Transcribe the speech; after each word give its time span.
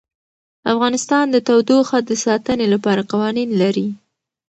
افغانستان 0.73 1.25
د 1.31 1.37
تودوخه 1.47 1.97
د 2.03 2.11
ساتنې 2.25 2.65
لپاره 2.73 3.07
قوانین 3.11 3.49
لري. 3.61 3.87